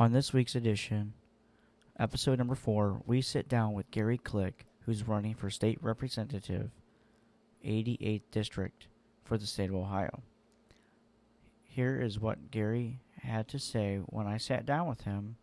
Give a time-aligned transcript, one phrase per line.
[0.00, 1.12] On this week's edition,
[1.98, 6.70] episode number four, we sit down with Gary Click, who's running for state representative,
[7.62, 8.86] 88th District
[9.24, 10.22] for the state of Ohio.
[11.64, 15.36] Here is what Gary had to say when I sat down with him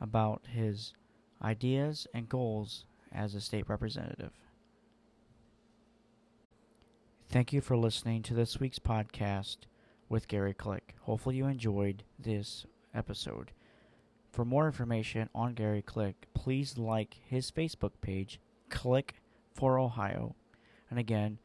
[0.00, 0.94] about his
[1.42, 4.30] ideas and goals as a state representative.
[7.28, 9.56] Thank you for listening to this week's podcast
[10.08, 10.94] with Gary Click.
[11.00, 12.64] Hopefully, you enjoyed this
[12.94, 13.52] episode.
[14.32, 19.14] For more information on Gary Click, please like his Facebook page, Click
[19.54, 20.34] for Ohio.
[20.88, 21.38] And again,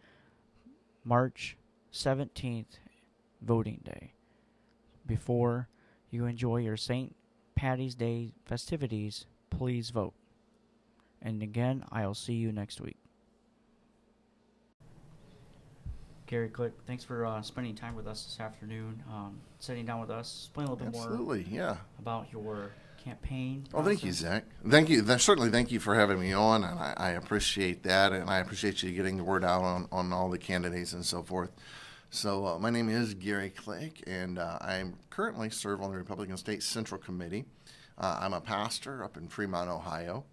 [1.04, 1.58] March
[1.92, 2.80] 17th,
[3.42, 4.14] voting day.
[5.05, 5.70] Before
[6.10, 7.16] you enjoy your St.
[7.55, 10.14] Patty's Day festivities, please vote.
[11.22, 12.98] And again, I'll see you next week.
[16.28, 20.10] Gary Click, thanks for uh, spending time with us this afternoon, um, sitting down with
[20.10, 21.78] us, explain a little bit more Absolutely, yeah.
[22.00, 22.72] about your
[23.04, 23.66] campaign.
[23.72, 24.12] Well, thank you.
[24.12, 24.44] Zach.
[24.68, 25.06] Thank you.
[25.18, 28.82] Certainly, thank you for having me on, and I, I appreciate that, and I appreciate
[28.82, 31.52] you getting the word out on, on all the candidates and so forth.
[32.10, 36.38] So, uh, my name is Gary Click, and uh, I currently serve on the Republican
[36.38, 37.46] State Central Committee.
[37.98, 40.26] Uh, I'm a pastor up in Fremont, Ohio,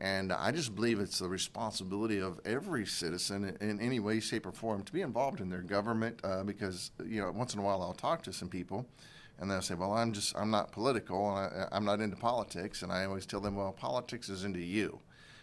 [0.00, 4.52] and I just believe it's the responsibility of every citizen in, any way, shape, or
[4.52, 6.20] form to be involved in their government.
[6.24, 8.86] Uh, because you know, once in a while, I'll talk to some people,
[9.38, 12.82] and they'll say, "Well, I'm just I'm not political, and I, I'm not into politics."
[12.82, 14.98] And I always tell them, "Well, politics is into you,"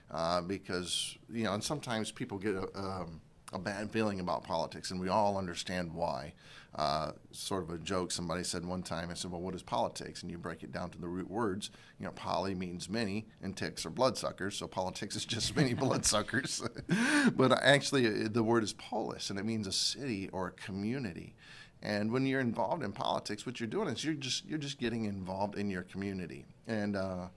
[0.09, 3.21] uh, because you know, and sometimes people get a, um,
[3.53, 6.33] a bad feeling about politics, and we all understand why.
[6.77, 8.11] Uh, sort of a joke.
[8.11, 10.91] Somebody said one time, I said, "Well, what is politics?" And you break it down
[10.91, 11.71] to the root words.
[11.99, 14.55] You know, poly means many, and ticks are bloodsuckers.
[14.57, 16.61] So politics is just many bloodsuckers.
[17.35, 21.35] but actually, uh, the word is polis, and it means a city or a community.
[21.81, 25.05] And when you're involved in politics, what you're doing is you're just you're just getting
[25.05, 26.45] involved in your community.
[26.67, 27.27] And uh,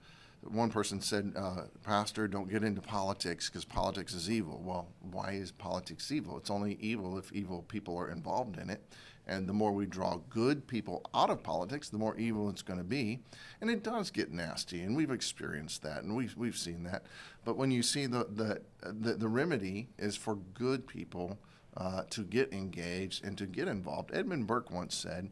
[0.43, 5.31] one person said, uh, "Pastor, don't get into politics because politics is evil." Well, why
[5.31, 6.37] is politics evil?
[6.37, 8.81] It's only evil if evil people are involved in it.
[9.27, 12.79] And the more we draw good people out of politics, the more evil it's going
[12.79, 13.19] to be.
[13.61, 17.05] And it does get nasty, and we've experienced that, and we've we've seen that.
[17.45, 21.37] But when you see the the the, the remedy is for good people
[21.77, 24.11] uh, to get engaged and to get involved.
[24.13, 25.29] Edmund Burke once said,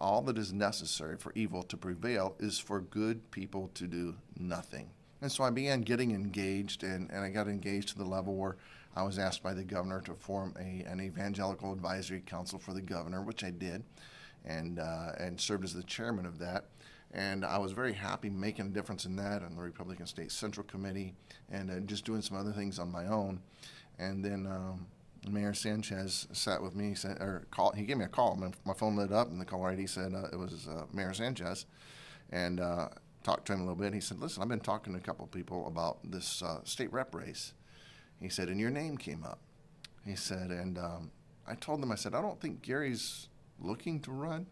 [0.00, 4.90] All that is necessary for evil to prevail is for good people to do nothing.
[5.20, 8.56] And so I began getting engaged, and, and I got engaged to the level where
[8.94, 12.80] I was asked by the governor to form a, an evangelical advisory council for the
[12.80, 13.82] governor, which I did,
[14.44, 16.66] and, uh, and served as the chairman of that.
[17.12, 20.64] And I was very happy making a difference in that on the Republican State Central
[20.66, 21.14] Committee
[21.50, 23.40] and uh, just doing some other things on my own.
[23.98, 24.86] And then um,
[25.30, 28.36] Mayor Sanchez sat with me, said, or call, he gave me a call.
[28.36, 31.12] My, my phone lit up, and the caller ID said uh, it was uh, Mayor
[31.12, 31.66] Sanchez.
[32.30, 32.88] And uh,
[33.22, 33.94] talked to him a little bit.
[33.94, 36.92] He said, Listen, I've been talking to a couple of people about this uh, state
[36.92, 37.52] rep race.
[38.20, 39.38] He said, And your name came up.
[40.04, 41.10] He said, And um,
[41.46, 43.28] I told them, I said, I don't think Gary's
[43.60, 44.46] looking to run,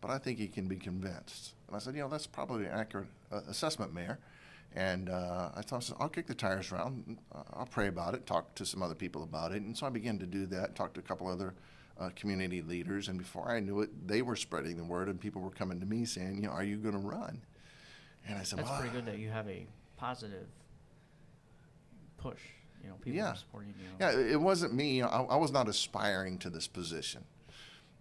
[0.00, 1.54] but I think he can be convinced.
[1.66, 4.18] And I said, You know, that's probably an accurate uh, assessment, Mayor.
[4.74, 7.18] And uh, I thought, I'll kick the tires around.
[7.54, 9.62] I'll pray about it, talk to some other people about it.
[9.62, 11.54] And so I began to do that, talk to a couple other
[11.98, 13.08] uh, community leaders.
[13.08, 15.86] And before I knew it, they were spreading the word, and people were coming to
[15.86, 17.40] me saying, you know, are you going to run?
[18.28, 20.46] And I said, That's well, pretty good that you have a positive
[22.18, 22.40] push.
[22.82, 23.32] You know, people Yeah.
[23.32, 23.86] are supporting you.
[23.98, 25.02] Yeah, it it wasn't me.
[25.02, 27.24] I, I was not aspiring to this position.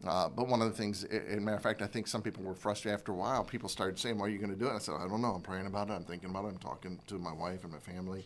[0.06, 2.54] Uh, but one of the things, a- matter of fact, I think some people were
[2.54, 3.44] frustrated after a while.
[3.44, 5.34] People started saying, "Well, are you going to do it?" I said, "I don't know.
[5.34, 5.94] I'm praying about it.
[5.94, 6.50] I'm thinking about it.
[6.50, 8.26] I'm talking to my wife and my family,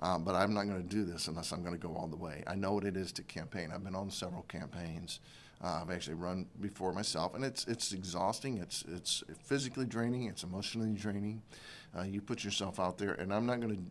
[0.00, 2.16] uh, but I'm not going to do this unless I'm going to go all the
[2.16, 2.42] way.
[2.46, 3.70] I know what it is to campaign.
[3.72, 5.20] I've been on several campaigns.
[5.62, 8.58] Uh, I've actually run before myself, and it's it's exhausting.
[8.58, 10.24] It's it's physically draining.
[10.24, 11.42] It's emotionally draining.
[11.96, 13.82] Uh, you put yourself out there, and I'm not going to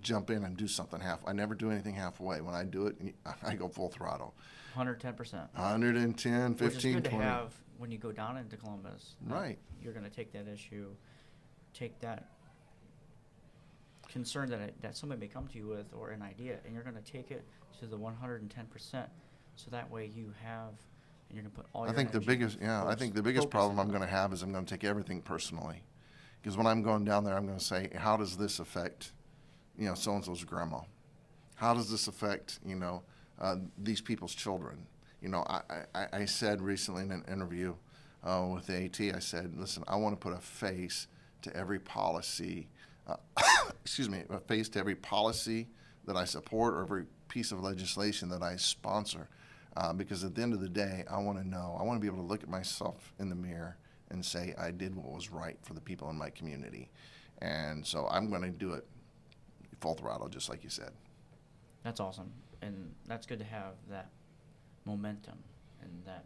[0.00, 1.20] jump in and do something half.
[1.26, 2.40] I never do anything halfway.
[2.40, 2.96] When I do it,
[3.42, 4.34] I go full throttle.
[4.76, 5.48] 110%.
[5.54, 9.16] 110, Which is 15, good to have when you go down into Columbus.
[9.26, 9.58] Right.
[9.82, 10.88] You're going to take that issue,
[11.72, 12.28] take that
[14.08, 16.82] concern that, it, that somebody may come to you with or an idea, and you're
[16.82, 17.44] going to take it
[17.80, 19.06] to the 110%.
[19.56, 20.74] So that way you have,
[21.28, 23.14] and you're going to put all I your think the energy biggest, yeah, I think
[23.14, 25.20] the biggest focus problem I'm into going to have is I'm going to take everything
[25.20, 25.82] personally.
[26.40, 29.12] Because when I'm going down there, I'm going to say, how does this affect,
[29.76, 30.80] you know, so and so's grandma?
[31.56, 33.02] How does this affect, you know,
[33.40, 34.86] uh, these people's children?
[35.20, 35.60] You know, I,
[35.94, 37.74] I, I said recently in an interview
[38.22, 41.08] uh, with the AT, I said, listen, I want to put a face
[41.42, 42.68] to every policy,
[43.08, 43.16] uh,
[43.82, 45.68] excuse me, a face to every policy
[46.06, 49.28] that I support or every piece of legislation that I sponsor.
[49.78, 52.00] Uh, because at the end of the day, I want to know, I want to
[52.00, 53.76] be able to look at myself in the mirror
[54.10, 56.88] and say I did what was right for the people in my community.
[57.40, 58.84] And so I'm going to do it
[59.80, 60.90] full throttle, just like you said.
[61.84, 64.08] That's awesome, and that's good to have that
[64.84, 65.38] momentum
[65.80, 66.24] and that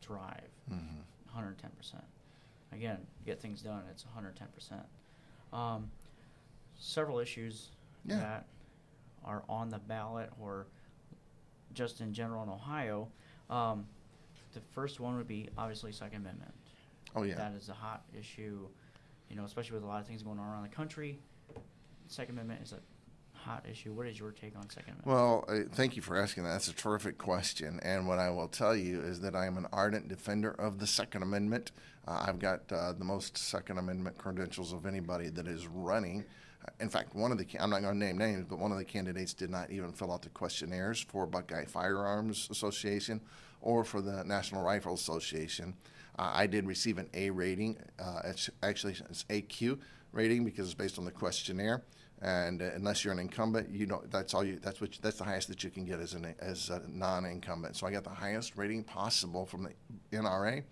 [0.00, 0.48] drive.
[0.72, 1.00] Mm-hmm.
[1.26, 2.04] 110 percent.
[2.72, 3.82] Again, get things done.
[3.90, 4.80] It's 110 percent.
[5.52, 5.90] Um,
[6.78, 7.68] several issues
[8.06, 8.16] Yeah.
[8.16, 8.46] that
[9.26, 10.66] are on the ballot or
[11.74, 13.08] just in general in Ohio.
[13.50, 13.86] Um,
[14.54, 16.54] the first one would be obviously Second Amendment.
[17.14, 17.34] Oh, yeah.
[17.34, 18.66] That is a hot issue,
[19.28, 21.18] you know, especially with a lot of things going on around the country.
[22.08, 22.80] Second Amendment is a
[23.32, 23.92] hot issue.
[23.92, 25.06] What is your take on Second Amendment?
[25.06, 26.50] Well, uh, thank you for asking that.
[26.50, 27.78] That's a terrific question.
[27.82, 30.86] And what I will tell you is that I am an ardent defender of the
[30.86, 31.72] Second Amendment.
[32.06, 36.24] Uh, I've got uh, the most Second Amendment credentials of anybody that is running.
[36.80, 38.84] In fact, one of the I'm not going to name names, but one of the
[38.84, 43.20] candidates did not even fill out the questionnaires for Buckeye Firearms Association
[43.60, 45.74] or for the National Rifle Association.
[46.18, 47.76] Uh, I did receive an A rating.
[47.98, 49.78] Uh, it's actually it's AQ
[50.12, 51.82] rating because it's based on the questionnaire.
[52.22, 54.58] And uh, unless you're an incumbent, you know that's all you.
[54.62, 54.94] That's what.
[54.94, 57.76] You, that's the highest that you can get as an as a non-incumbent.
[57.76, 60.62] So I got the highest rating possible from the NRA,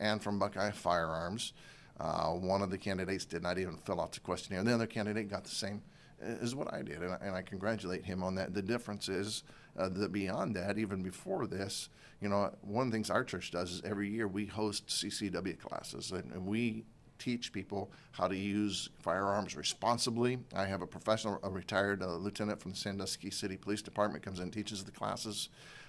[0.00, 1.52] and from Buckeye Firearms.
[2.00, 4.62] Uh, one of the candidates did not even fill out the questionnaire.
[4.62, 5.82] The other candidate got the same
[6.20, 8.54] as what I did, and I, and I congratulate him on that.
[8.54, 9.44] The difference is
[9.76, 11.88] uh, that beyond that, even before this,
[12.20, 15.58] you know, one of the things our church does is every year we host CCW
[15.58, 16.84] classes, and, and we
[17.18, 20.38] teach people how to use firearms responsibly.
[20.54, 24.38] I have a professional, a retired uh, lieutenant from the Sandusky City Police Department comes
[24.38, 25.48] in and teaches the classes,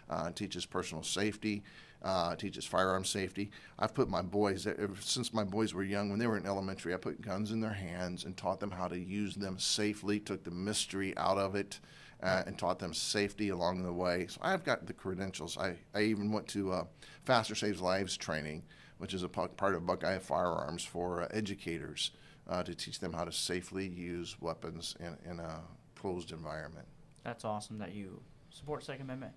[0.10, 1.64] uh, teaches personal safety,
[2.01, 3.51] uh, teaches firearm safety.
[3.78, 4.68] I've put my boys,
[5.01, 7.74] since my boys were young, when they were in elementary, I put guns in their
[7.74, 11.80] hands and taught them how to use them safely, took the mystery out of it.
[12.22, 14.28] Uh, and taught them safety along the way.
[14.28, 15.57] So I've got the credentials.
[15.57, 16.84] I, I even went to uh,
[17.24, 18.63] Faster Saves Lives training,
[18.98, 22.12] which is a part of Buckeye Firearms for uh, educators
[22.50, 25.62] uh, to teach them how to safely use weapons in, in a
[25.96, 26.86] closed environment.
[27.24, 29.34] That's awesome that you support Second Amendment,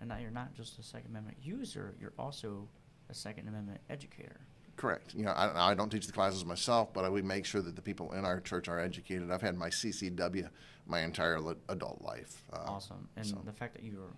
[0.00, 1.94] and that you're not just a Second Amendment user.
[2.00, 2.68] You're also
[3.08, 4.40] a Second Amendment educator.
[4.76, 5.14] Correct.
[5.14, 7.76] You know, I, I don't teach the classes myself, but I would make sure that
[7.76, 9.30] the people in our church are educated.
[9.30, 10.48] I've had my CCW
[10.86, 12.44] my entire li- adult life.
[12.52, 14.12] Uh, awesome, and so- the fact that you're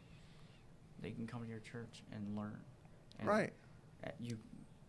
[1.01, 2.59] they can come to your church and learn.
[3.21, 3.53] And Right.
[4.05, 4.37] uh, You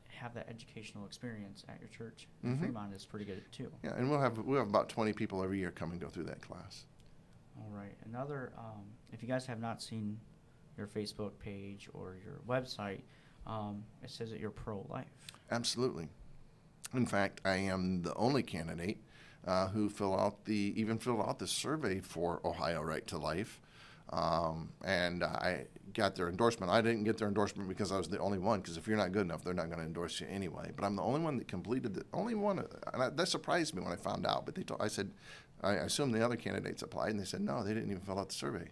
[0.07, 2.27] have that educational experience at your church.
[2.43, 2.59] Mhm.
[2.59, 3.71] Fremont is pretty good too.
[3.83, 6.23] Yeah, and we'll have we'll have about twenty people every year come and go through
[6.25, 6.85] that class.
[7.59, 7.95] All right.
[8.05, 10.19] Another, um, if you guys have not seen
[10.79, 13.01] your Facebook page or your website,
[13.45, 15.05] um, it says that you're pro-life.
[15.51, 16.07] Absolutely.
[16.93, 18.97] In fact, I am the only candidate
[19.45, 23.61] uh, who fill out the even filled out the survey for Ohio Right to Life,
[24.11, 26.71] um, and I got their endorsement.
[26.71, 28.59] I didn't get their endorsement because I was the only one.
[28.61, 30.71] Because if you're not good enough, they're not going to endorse you anyway.
[30.75, 33.81] But I'm the only one that completed the only one, and I, that surprised me
[33.83, 34.45] when I found out.
[34.45, 35.11] But they told I said,
[35.61, 38.29] I assumed the other candidates applied, and they said no, they didn't even fill out
[38.29, 38.69] the survey.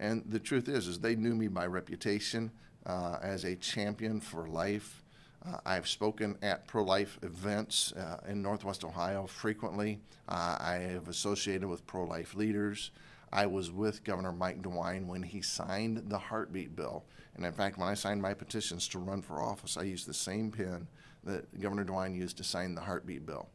[0.00, 2.50] And the truth is, is they knew me by reputation
[2.86, 5.04] uh, as a champion for life.
[5.46, 10.00] Uh, I've spoken at pro-life events uh, in Northwest Ohio frequently.
[10.26, 12.90] Uh, I have associated with pro-life leaders.
[13.30, 17.04] I was with Governor Mike DeWine when he signed the heartbeat bill.
[17.36, 20.14] And in fact, when I signed my petitions to run for office, I used the
[20.14, 20.88] same pen
[21.24, 23.48] that Governor DeWine used to sign the heartbeat bill.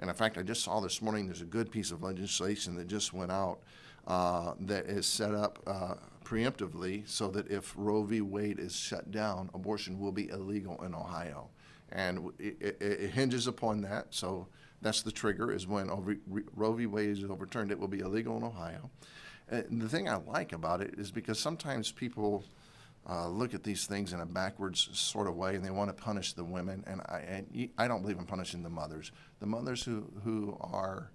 [0.00, 2.88] And in fact, I just saw this morning there's a good piece of legislation that
[2.88, 3.60] just went out
[4.06, 5.94] uh, that is set up uh,
[6.24, 8.20] preemptively so that if Roe v.
[8.20, 11.48] Wade is shut down, abortion will be illegal in Ohio.
[11.90, 14.06] And it, it, it hinges upon that.
[14.10, 14.48] So
[14.80, 15.88] that's the trigger is when
[16.54, 16.86] Roe v.
[16.86, 18.90] Wade is overturned, it will be illegal in Ohio.
[19.48, 22.44] And the thing I like about it is because sometimes people
[23.08, 26.02] uh, look at these things in a backwards sort of way and they want to
[26.02, 26.84] punish the women.
[26.86, 29.12] And I, and I don't believe in punishing the mothers.
[29.40, 31.10] The mothers who, who are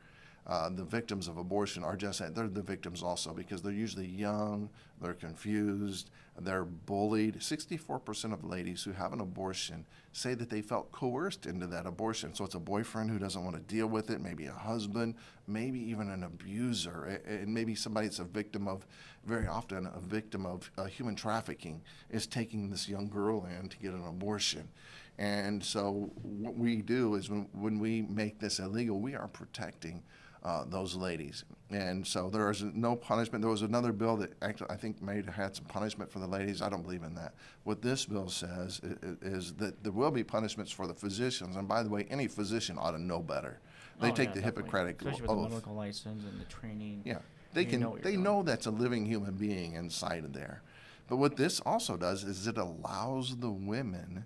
[0.48, 4.08] uh, the victims of abortion are just that they're the victims also because they're usually
[4.08, 4.70] young,
[5.02, 7.36] they're confused, they're bullied.
[7.36, 12.34] 64% of ladies who have an abortion say that they felt coerced into that abortion.
[12.34, 15.16] So it's a boyfriend who doesn't want to deal with it, maybe a husband,
[15.48, 18.88] maybe even an abuser, and maybe somebody that's a victim of,
[19.26, 23.78] very often a victim of uh, human trafficking, is taking this young girl in to
[23.80, 24.70] get an abortion.
[25.18, 30.04] And so what we do is when, when we make this illegal, we are protecting
[30.48, 31.44] uh, those ladies.
[31.70, 33.42] And so there is no punishment.
[33.42, 36.28] There was another bill that actually I think may have had some punishment for the
[36.28, 36.62] ladies.
[36.62, 37.34] I don't believe in that.
[37.66, 41.58] What this bill says i- i- is that there will be punishments for the physicians.
[41.58, 43.60] And by the way, any physician ought to know better.
[44.00, 44.62] They Oh, take yeah, the definitely.
[44.64, 45.44] Hippocratic Especially with oath.
[45.44, 47.02] the medical license and the training.
[47.04, 47.20] Yeah,
[47.54, 47.80] they You can.
[47.82, 48.24] know they doing.
[48.24, 50.62] know that's a living human being inside of there.
[51.10, 54.26] But what this also does is it allows the women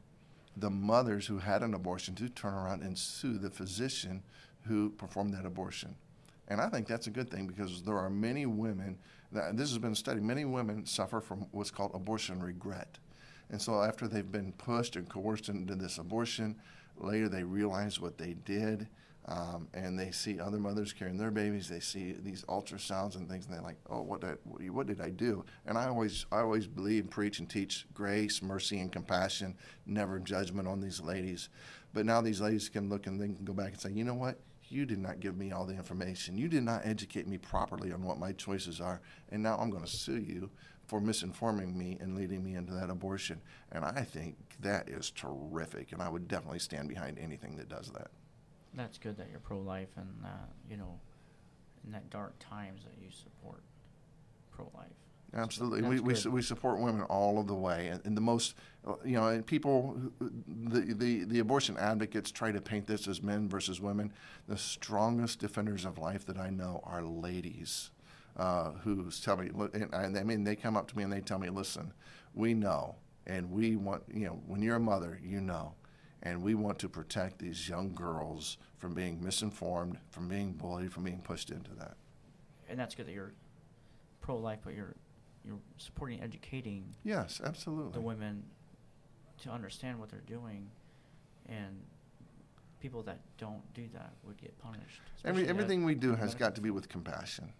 [0.57, 4.21] the mothers who had an abortion to turn around and sue the physician
[4.65, 5.95] who performed that abortion.
[6.51, 8.97] And I think that's a good thing because there are many women,
[9.31, 12.97] that, this has been studied, many women suffer from what's called abortion regret.
[13.51, 16.57] And so after they've been pushed and coerced into this abortion,
[16.97, 18.89] later they realize what they did.
[19.27, 21.69] Um, and they see other mothers carrying their babies.
[21.69, 24.39] They see these ultrasounds and things, and they're like, "Oh, what did
[24.73, 28.79] what did I do?" And I always I always believe, preach, and teach grace, mercy,
[28.79, 29.55] and compassion,
[29.85, 31.49] never judgment on these ladies.
[31.93, 34.15] But now these ladies can look and they can go back and say, "You know
[34.15, 34.39] what?
[34.71, 36.37] You did not give me all the information.
[36.37, 39.83] You did not educate me properly on what my choices are, and now I'm going
[39.83, 40.49] to sue you
[40.87, 45.91] for misinforming me and leading me into that abortion." And I think that is terrific,
[45.91, 48.11] and I would definitely stand behind anything that does that
[48.73, 50.99] that's good that you're pro-life and uh, you know
[51.85, 53.63] in that dark times that you support
[54.51, 54.87] pro-life
[55.33, 55.81] absolutely.
[55.81, 58.55] We, we, we support women all of the way and, and the most
[58.87, 63.21] uh, you know and people the, the the abortion advocates try to paint this as
[63.21, 64.11] men versus women.
[64.47, 67.91] The strongest defenders of life that i know are ladies
[68.37, 71.21] uh, who tell me and I, I mean they come up to me and they
[71.21, 71.93] tell me listen
[72.33, 72.95] we know
[73.27, 75.75] and we want you know when you're a mother you know
[76.23, 81.03] and we want to protect these young girls from being misinformed, from being bullied, from
[81.03, 81.95] being pushed into that.
[82.69, 83.33] And that's good that you're
[84.21, 84.95] pro-life, but you're
[85.45, 86.93] you're supporting, educating.
[87.03, 87.93] Yes, absolutely.
[87.93, 88.43] The women
[89.43, 90.69] to understand what they're doing,
[91.47, 91.81] and
[92.79, 95.01] people that don't do that would get punished.
[95.23, 97.51] Every, everything we do has got to be with compassion.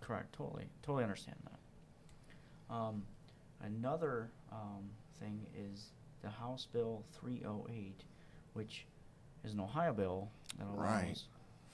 [0.00, 0.34] Correct.
[0.34, 0.66] Totally.
[0.82, 2.74] Totally understand that.
[2.74, 3.02] Um,
[3.62, 5.90] another um, thing is
[6.22, 8.02] the House Bill 308,
[8.54, 8.86] which
[9.44, 11.22] is an Ohio bill that allows right.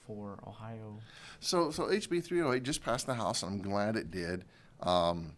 [0.05, 0.99] for Ohio.
[1.39, 4.45] So, so HB 308 just passed the House, and I'm glad it did.
[4.81, 5.33] Um,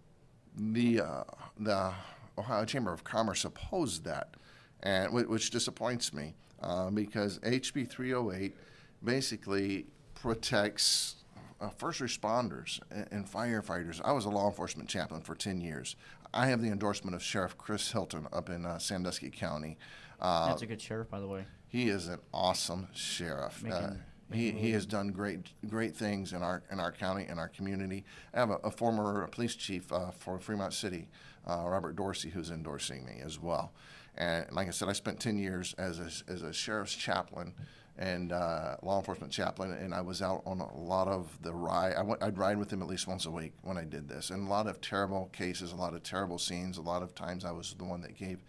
[0.55, 1.23] the uh,
[1.59, 1.93] the
[2.38, 4.35] Ohio Chamber of Commerce opposed that,
[4.81, 8.55] and which disappoints me uh, because HB 308
[9.03, 9.85] basically
[10.15, 11.15] protects
[11.62, 14.01] uh, first responders and, and, firefighters.
[14.03, 15.95] I was a law enforcement chaplain for 10 years.
[16.33, 19.77] I have the endorsement of Sheriff Chris Hilton up in uh, Sandusky County.
[20.19, 21.45] Uh, That's a good sheriff, by the way.
[21.67, 23.62] He is an awesome sheriff.
[23.63, 23.95] Making, uh,
[24.34, 28.04] he, he has done great great things in our in our county in our community.
[28.34, 31.08] I have a, a former police chief uh, for Fremont City,
[31.48, 33.74] uh, Robert Dorsey, who's endorsing me as well.
[34.16, 37.54] And like I said, I spent 10 years as a, as a sheriff's chaplain
[37.98, 41.94] and uh, law enforcement chaplain, and I was out on a lot of the ride.
[41.94, 44.32] I went, I'd ride with him at least once a week when I did this,
[44.32, 46.78] and a lot of terrible cases, a lot of terrible scenes.
[46.78, 48.40] A lot of times, I was the one that gave,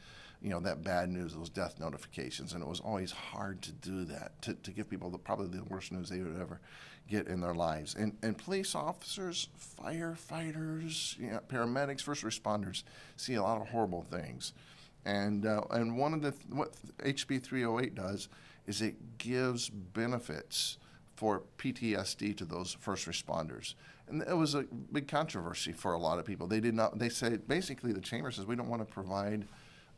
[0.44, 4.04] you know, that bad news, those death notifications, and it was always hard to do
[4.04, 6.60] that to, to give people the, probably the worst news they would ever
[7.08, 7.94] get in their lives.
[7.94, 9.48] And and police officers,
[9.82, 12.82] firefighters, you know, paramedics, first responders
[13.16, 14.52] see a lot of horrible things,
[15.06, 18.28] and uh, and one of the what HB 308 does
[18.66, 20.76] is it gives benefits
[21.16, 23.76] for PTSD to those first responders.
[24.08, 26.46] And it was a big controversy for a lot of people.
[26.46, 29.46] They did not, they said, basically, the chamber says we don't want to provide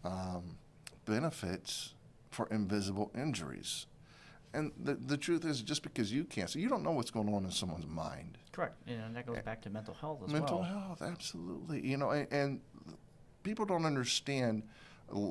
[0.06, 0.56] um,
[1.04, 1.94] benefits
[2.30, 3.86] for invisible injuries.
[4.54, 7.32] And the, the truth is, just because you can't see, you don't know what's going
[7.34, 8.38] on in someone's mind.
[8.52, 8.76] Correct.
[8.86, 10.64] you And that goes back to mental health as mental well.
[10.64, 11.86] Mental health, absolutely.
[11.86, 12.60] You know, and, and
[13.42, 14.62] people don't understand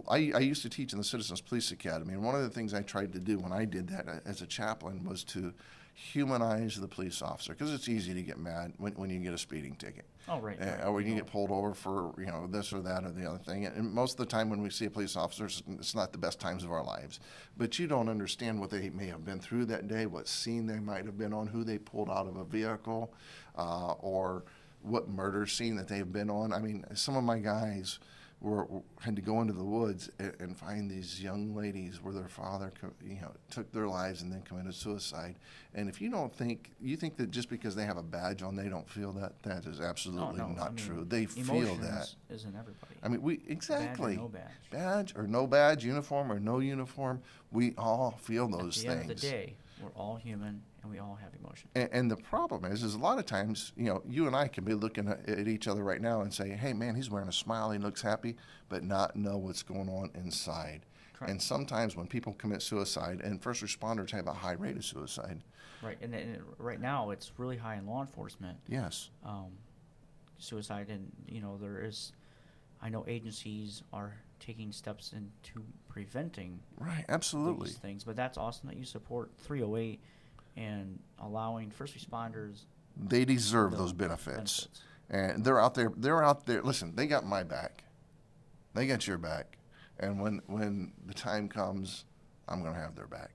[0.07, 2.73] I, I, used to teach in the Citizens Police Academy, and one of the things
[2.73, 5.53] I tried to do when I did that uh, as a chaplain was to
[5.97, 9.37] humanize the police officer because it's easy to get mad when, when you get a
[9.37, 10.03] speeding ticket.
[10.27, 10.61] Oh, right.
[10.61, 10.83] Uh, right.
[10.85, 13.37] Or when you get pulled over for you know this or that or the other
[13.37, 13.65] thing.
[13.65, 16.39] And most of the time when we see a police officer, it's not the best
[16.39, 17.21] times of our lives.
[17.57, 20.79] But you don't understand what they may have been through that day, what scene they
[20.79, 23.13] might have been on, who they pulled out of a vehicle,
[23.57, 24.43] uh, or
[24.81, 26.51] what murder scene that they've been on.
[26.51, 27.99] I mean, some of my guys
[28.41, 28.67] were,
[28.99, 32.71] had to go into the woods and, and, find these young ladies where their father,
[33.03, 35.35] you know, took their lives and then committed suicide.
[35.73, 38.55] And if you don't think you think that just because they have a badge on,
[38.55, 40.53] they don't feel that, that is absolutely oh, no.
[40.53, 41.05] not I mean, true.
[41.07, 42.13] They feel that.
[42.29, 42.95] Isn't everybody?
[43.01, 44.69] I mean, we exactly badge or no badge.
[44.71, 47.21] badge or no badge, uniform or no uniform.
[47.51, 49.01] We all feel those At the things.
[49.01, 51.69] End of the day, we're all human and we all have emotion.
[51.75, 54.47] And, and, the problem is, is a lot of times, you know, you and I
[54.47, 57.27] can be looking at, at, each other right now and say, "Hey, man, he's wearing
[57.27, 58.35] a smile, he looks happy,"
[58.69, 60.85] but not know what's going on inside.
[61.13, 61.31] Correct.
[61.31, 65.41] And sometimes when people commit suicide, and first responders have a high rate of suicide.
[65.81, 68.57] Right, and, and right now it's really high in law enforcement.
[68.67, 69.09] Yes.
[69.25, 69.51] Um,
[70.37, 72.11] suicide, and you know there is,
[72.81, 78.67] I know agencies are taking steps into preventing right absolutely these things but that's awesome
[78.67, 80.01] that you support 308
[80.57, 82.61] and allowing first responders
[82.97, 84.67] they deserve those benefits.
[84.67, 84.81] benefits.
[85.09, 87.83] and they're out there they're out there listen they got my back
[88.73, 89.57] they got your back
[89.99, 92.03] And when when the time comes,
[92.49, 93.31] I'm going to have their back.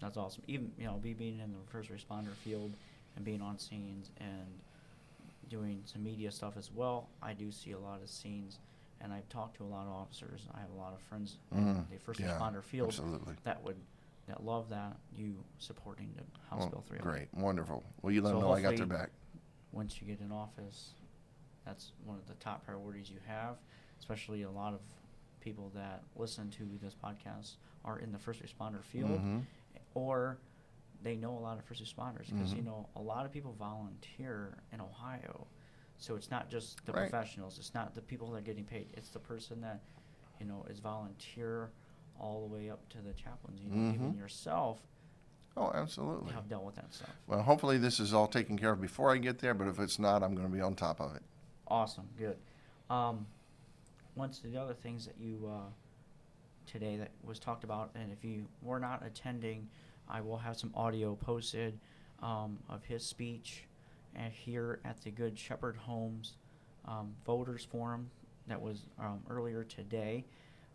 [0.00, 0.42] That's awesome.
[0.48, 2.72] Even you know, be being in the first responder field
[3.14, 4.48] and being on scenes and
[5.50, 7.08] doing some media stuff as well.
[7.22, 8.58] I do see a lot of scenes,
[9.02, 10.40] and I've talked to a lot of officers.
[10.54, 13.34] I have a lot of friends in Mm, the first yeah, responder field absolutely.
[13.44, 13.76] that would
[14.40, 17.02] love that you supporting the House Well, Bill 308.
[17.32, 17.82] great, wonderful.
[18.02, 19.10] Well, you let So them know I got their back.
[19.72, 20.90] Once you get in office,
[21.64, 23.56] that's one of the top priorities you have.
[23.98, 24.80] Especially a lot of
[25.40, 29.44] people that listen to this podcast are in the first responder field, Mhm.
[29.94, 30.38] or
[31.02, 32.66] they know a lot of first responders because you Mhm.
[32.66, 35.46] know a lot of people volunteer in Ohio.
[35.98, 37.08] So it's not just the Right.
[37.10, 37.58] professionals.
[37.58, 38.92] It's not the people that are getting paid.
[38.94, 39.80] It's the person that,
[40.40, 41.70] you know, is volunteer
[42.22, 43.60] all the way up to the chaplains.
[43.62, 44.78] You know, even yourself
[45.56, 46.32] Oh, absolutely.
[46.32, 47.10] have dealt with that stuff.
[47.26, 49.98] Well, hopefully this is all taken care of before I get there, but if it's
[49.98, 51.22] not, I'm going to be on top of it.
[51.68, 52.38] Awesome, good.
[52.88, 53.26] Um,
[54.14, 55.68] once the other things that you uh,
[56.66, 59.68] today that was talked about, and if you were not attending,
[60.08, 61.78] I will have some audio posted
[62.22, 63.64] um, of his speech
[64.14, 66.34] and here at the Good Shepherd Homes
[66.86, 68.10] um, Voters Forum
[68.46, 70.24] that was um, earlier today.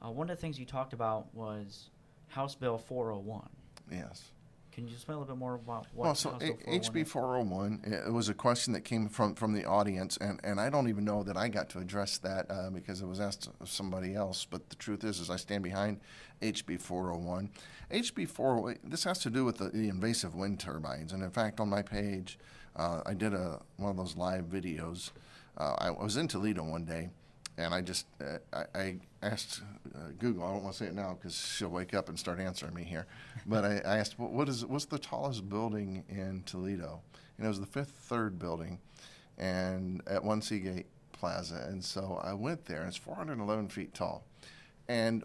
[0.04, 1.90] Uh, one of the things you talked about was
[2.28, 3.50] House Bill 401.
[3.92, 4.32] Yes.
[4.72, 7.02] Can you explain a little bit more about what Well, so House Bill 401 HB
[7.02, 7.12] is?
[7.12, 10.88] 401, it was a question that came from, from the audience, and, and I don't
[10.88, 14.14] even know that I got to address that uh, because it was asked of somebody
[14.14, 14.46] else.
[14.46, 16.00] But the truth is, is I stand behind
[16.44, 17.50] HB 401.
[17.92, 21.60] HB 401, this has to do with the, the invasive wind turbines, and in fact,
[21.60, 22.38] on my page,
[22.76, 25.10] uh, I did a one of those live videos.
[25.58, 27.10] Uh, I was in Toledo one day,
[27.58, 29.62] and I just uh, I, I asked
[29.96, 30.44] uh, Google.
[30.44, 32.84] I don't want to say it now because she'll wake up and start answering me
[32.84, 33.08] here.
[33.46, 37.02] But I, I asked, what, what is what's the tallest building in Toledo?
[37.38, 38.80] And it was the fifth third building,
[39.38, 41.66] and at One Seagate Plaza.
[41.70, 44.24] And so I went there, and it's 411 feet tall.
[44.88, 45.24] And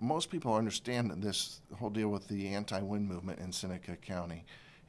[0.00, 4.44] most people understand this whole deal with the anti-wind movement in Seneca County.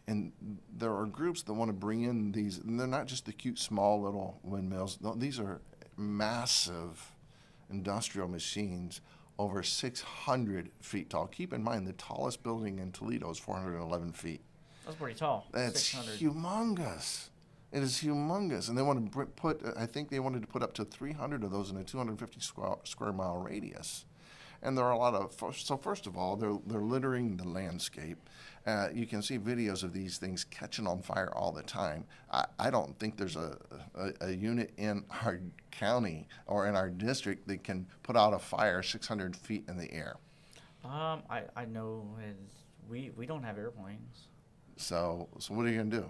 [0.08, 0.32] And
[0.78, 3.58] there are groups that want to bring in these, and they're not just the cute
[3.58, 5.00] small little windmills.
[5.16, 5.62] These are
[5.98, 7.12] massive
[7.70, 9.02] industrial machines
[9.38, 11.28] over 600 feet tall.
[11.28, 14.42] Keep in mind, the tallest building in Toledo is 411 feet.
[14.86, 15.48] That's pretty tall.
[15.52, 16.20] That's 600.
[16.20, 17.30] humongous.
[17.72, 19.62] It is humongous, and they want to put.
[19.76, 22.76] I think they wanted to put up to 300 of those in a 250 square,
[22.84, 24.06] square mile radius.
[24.66, 25.56] And there are a lot of.
[25.56, 28.18] So first of all, they're they're littering the landscape.
[28.66, 32.04] Uh, you can see videos of these things catching on fire all the time.
[32.32, 33.58] I, I don't think there's a,
[33.94, 38.40] a a unit in our county or in our district that can put out a
[38.40, 40.16] fire 600 feet in the air.
[40.84, 42.08] Um, I, I know
[42.90, 44.28] we we don't have airplanes.
[44.78, 46.10] So, so what are you gonna do?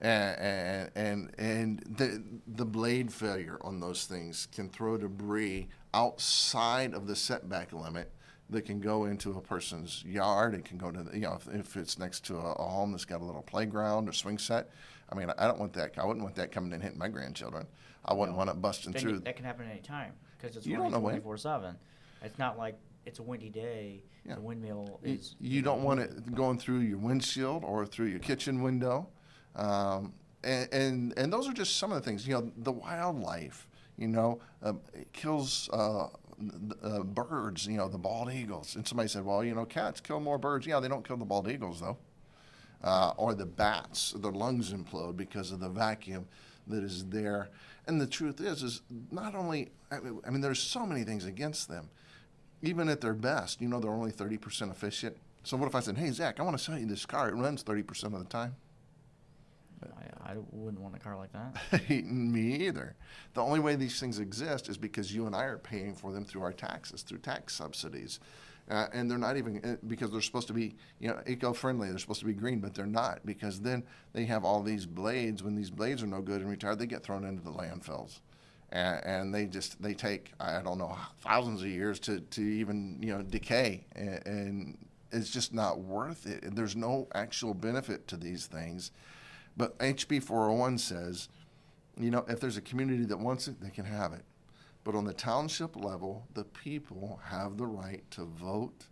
[0.00, 7.06] And and and the the blade failure on those things can throw debris outside of
[7.06, 8.12] the setback limit
[8.50, 10.54] that can go into a person's yard.
[10.54, 12.92] It can go to the, you know if, if it's next to a, a home
[12.92, 14.68] that's got a little playground or swing set.
[15.10, 15.92] I mean, I don't want that.
[15.98, 17.66] I wouldn't want that coming and hitting my grandchildren.
[18.04, 18.38] I wouldn't No.
[18.44, 19.12] want it busting Then through.
[19.14, 21.74] you- that can happen at any time because it's You don't know twenty four seven.
[22.22, 24.02] It's not like it's a windy day.
[24.26, 24.34] Yeah.
[24.34, 25.36] The windmill You, is.
[25.40, 29.08] you don't want it going through your windshield or through your kitchen window.
[29.56, 30.12] Um,
[30.44, 32.26] and, and, and those are just some of the things.
[32.26, 33.66] You know, the wildlife,
[33.98, 36.08] you know, uh, it kills uh,
[36.82, 38.76] uh, birds, you know, the bald eagles.
[38.76, 40.66] And somebody said, well, you know, cats kill more birds.
[40.66, 41.98] Yeah, they don't kill the bald eagles, though.
[42.84, 46.26] Uh, or the bats, their lungs implode because of the vacuum
[46.66, 47.48] that is there.
[47.86, 51.24] And the truth is, is not only, I mean, I mean, there's so many things
[51.24, 51.88] against them
[52.62, 55.16] even at their best, you know, they're only 30% efficient.
[55.42, 57.28] So what if I said, hey, Zach, I want to sell you this car.
[57.28, 58.56] It runs 30% of the time.
[60.26, 61.88] I, wouldn't want a car like that.
[62.04, 62.96] Me either.
[63.34, 66.24] The only way these things exist is because you and I are paying for them
[66.24, 68.20] through our taxes, through tax subsidies.
[68.68, 71.88] Uh, and they're not even uh, because they're supposed to be, you know, eco-friendly.
[71.88, 75.42] They're supposed to be green, but they're not because then they have all these blades.
[75.42, 78.18] When these blades are no good and retired, they get thrown into the landfills,
[78.72, 82.98] and, and they just they take I don't know thousands of years to, to even
[83.00, 84.78] you know decay, and, and
[85.12, 86.56] it's just not worth it.
[86.56, 88.90] There's no actual benefit to these things.
[89.56, 91.28] But HB 401 says,
[91.98, 94.24] you know, if there's a community that wants it, they can have it.
[94.84, 98.86] But on the township level, the people have the right to vote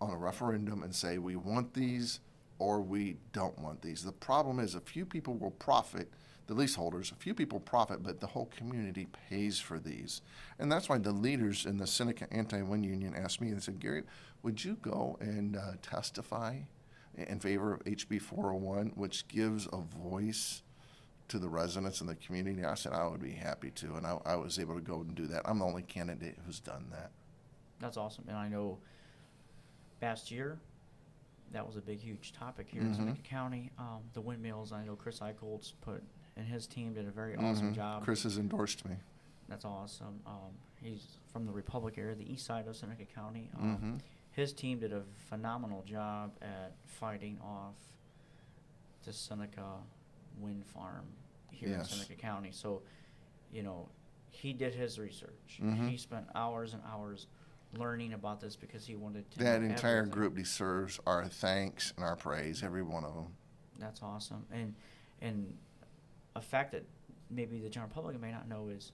[0.00, 2.20] on a referendum and say, we want these
[2.58, 4.02] or we don't want these.
[4.02, 6.12] The problem is, a few people will profit,
[6.46, 10.20] the leaseholders, a few people profit, but the whole community pays for these.
[10.58, 13.80] And that's why the leaders in the Seneca Anti Wind Union asked me, they said,
[13.80, 14.02] Gary,
[14.42, 16.58] would you go and uh, testify
[17.16, 20.62] in favor of HB 401, which gives a voice
[21.28, 22.64] to the residents in the community?
[22.64, 25.14] I said I would be happy to, and I, I was able to go and
[25.14, 25.42] do that.
[25.44, 27.10] I'm the only candidate who's done that.
[27.80, 28.24] That's awesome.
[28.28, 28.78] And I know
[30.02, 30.58] last year,
[31.52, 32.96] that was a big, huge topic here in Mhm.
[32.96, 33.70] Seneca County.
[33.78, 36.02] Um, the windmills, I know Chris Eicholtz put,
[36.36, 37.74] and his team did a very awesome Mhm.
[37.74, 38.04] job.
[38.04, 38.96] Chris has endorsed me.
[39.48, 40.20] That's awesome.
[40.26, 43.50] Um, he's from the Republic area, the east side of Seneca County.
[43.56, 43.96] Um, hmm
[44.32, 47.74] His team did a phenomenal job at fighting off
[49.04, 49.76] the Seneca
[50.38, 51.06] wind farm
[51.50, 51.90] here Yes.
[51.92, 52.50] in Seneca County.
[52.52, 52.82] So,
[53.52, 53.88] you know,
[54.30, 55.58] he did his research.
[55.60, 55.88] Mhm.
[55.88, 57.26] He spent hours and hours
[57.74, 59.38] learning about this because he wanted to.
[59.40, 60.12] That entire everything.
[60.14, 63.36] group deserves our thanks and our praise, every one of them.
[63.78, 64.46] That's awesome.
[64.50, 64.74] And
[65.22, 65.58] and
[66.34, 66.84] a fact that
[67.28, 68.92] maybe the general public may not know is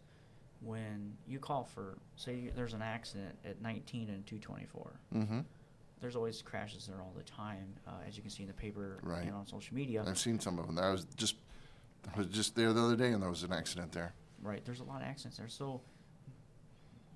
[0.60, 4.92] when you call for say there's an accident at 19 and 224.
[5.12, 5.40] hmm
[6.00, 8.98] There's always crashes there all the time, uh, as you can see in the paper
[9.02, 9.24] Right.
[9.24, 10.04] and on social media.
[10.06, 10.78] I've seen some of them.
[10.78, 11.36] I was just
[12.14, 14.12] I was just there the other day, and there was an accident there.
[14.42, 14.64] Right.
[14.64, 15.48] There's a lot of accidents there.
[15.48, 15.80] So,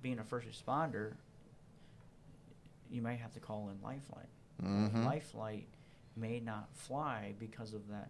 [0.01, 1.13] being a first responder,
[2.89, 4.27] you may have to call in Lifeline.
[4.61, 5.05] Mhm.
[5.05, 5.65] Lifeline
[6.17, 8.09] may not fly because of that.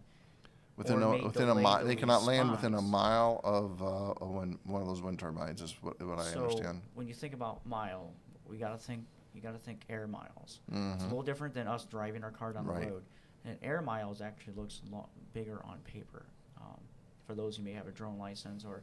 [0.82, 4.58] Within a within a mile, they cannot land within a mile of uh, a wind,
[4.64, 5.60] one of those wind turbines.
[5.62, 6.80] Is what, what I so understand.
[6.94, 8.12] when you think about mile,
[8.46, 9.04] we got to think.
[9.34, 10.60] You got to think air miles.
[10.68, 11.02] It's a Mhm.
[11.04, 12.82] little different than us driving our car down Right.
[12.86, 13.02] the road.
[13.46, 16.26] And air miles actually looks a lot bigger on paper.
[16.60, 16.78] Um,
[17.26, 18.82] for those who may have a drone license or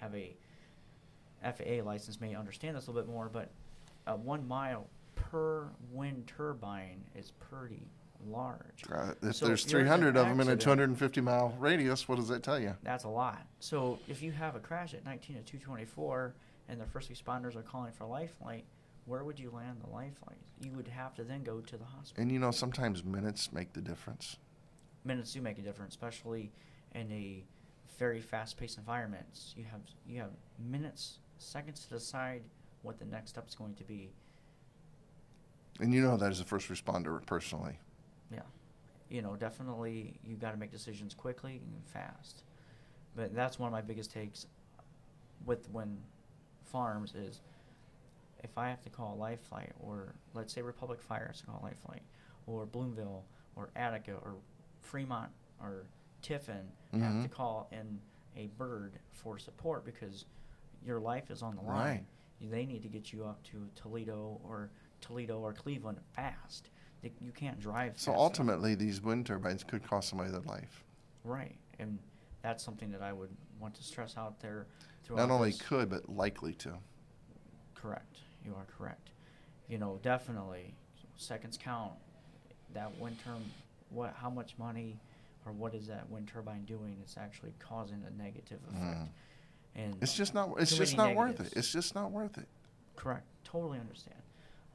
[0.00, 0.36] have a
[1.42, 3.28] FAA license, may understand this a little bit more.
[3.28, 3.50] But
[4.06, 7.86] uh, one mile per wind turbine is pretty
[8.26, 8.84] large.
[8.90, 12.08] Uh, if So there's you're in 300 of them in a accident- 250 mile radius,
[12.08, 12.76] what does that tell you?
[12.82, 13.46] That's a lot.
[13.60, 16.34] So if you have a crash at 19 to 224
[16.68, 18.62] and the first responders are calling for a lifeline,
[19.06, 20.38] where would you land the lifeline?
[20.60, 22.22] You would have to then go to the hospital.
[22.22, 24.36] And you know, sometimes minutes make the difference.
[25.04, 26.50] Minutes do make a difference, especially
[26.94, 27.44] in a
[27.98, 29.26] very fast-paced environment.
[29.56, 32.42] You have you have minutes, seconds to decide
[32.82, 34.10] what the next step is going to be.
[35.80, 37.78] And you know that as a first responder personally.
[38.34, 38.42] Yeah,
[39.08, 42.42] you know, definitely you got to make decisions quickly and fast.
[43.16, 44.46] But that's one of my biggest takes
[45.46, 45.98] with wind
[46.64, 47.40] farms is
[48.42, 51.60] if I have to call Life Flight or let's say Republic Fire has to call
[51.62, 52.02] Life Flight
[52.46, 53.22] or Bloomville
[53.56, 54.34] or Attica or
[54.80, 55.84] Fremont or
[56.22, 57.22] Tiffin have Mhm.
[57.22, 58.00] to call in
[58.36, 60.24] a bird for support because
[60.84, 62.04] your life is on the line.
[62.40, 62.50] Right.
[62.50, 64.70] They need to get you up to Toledo or
[65.00, 66.68] Toledo or Cleveland fast.
[67.04, 67.92] They, you can't drive.
[67.96, 68.18] So fast enough.
[68.18, 70.82] ultimately, these wind turbines could cost somebody their life.
[71.22, 71.98] right, and
[72.42, 74.66] that's something that I would want to stress out there.
[75.10, 75.60] Not only this.
[75.60, 76.72] could, but likely to.
[77.74, 78.18] Correct.
[78.44, 79.10] You are correct.
[79.68, 80.74] You know, definitely
[81.16, 81.92] seconds count.
[82.72, 83.44] That wind term,
[83.90, 84.98] what, how much money,
[85.44, 86.96] or what is that wind turbine doing?
[87.02, 88.82] It's actually causing a negative effect.
[88.82, 89.08] Mhm.
[89.76, 90.54] And It's just not.
[90.58, 91.52] It's just not worth it.
[91.54, 92.48] It's just not worth it.
[92.96, 93.26] Correct.
[93.44, 94.16] Totally understand.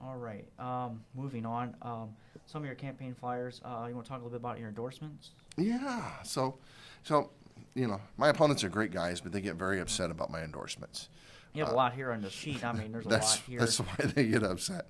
[0.01, 0.45] All right.
[0.57, 1.75] Um, moving on.
[1.81, 2.09] Um,
[2.45, 3.61] some of your campaign flyers.
[3.63, 5.31] Uh, you want to talk a little bit about your endorsements?
[5.57, 6.21] Yeah.
[6.23, 6.57] So,
[7.03, 7.29] so
[7.75, 11.09] you know, my opponents are great guys, but they get very upset about my endorsements.
[11.53, 12.63] You have Uh, a lot here on the sheet.
[12.63, 13.59] I mean, there's a lot here.
[13.59, 14.89] That's why they get upset.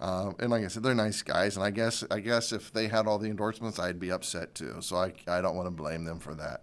[0.00, 2.88] Um, and like I said, they're nice guys, and I guess I guess if they
[2.88, 4.78] had all the endorsements, I'd be upset too.
[4.80, 6.62] So I, I don't want to blame them for that.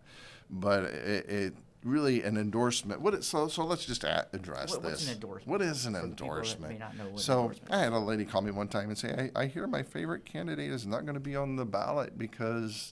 [0.49, 1.53] But it, it
[1.85, 2.99] really an endorsement.
[2.99, 5.07] What it, so so let's just a- address What- what's this.
[5.09, 5.47] an endorsement?
[5.47, 6.73] What is an For the people that endorsement?
[6.73, 8.97] may not know what so endorsement I had a lady call me one time and
[8.97, 12.17] say, I, I hear my favorite candidate is not going to be on the ballot
[12.17, 12.91] because